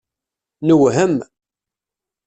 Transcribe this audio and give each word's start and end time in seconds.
Newhem. 0.65 1.13